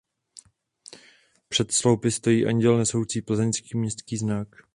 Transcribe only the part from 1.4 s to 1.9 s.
Před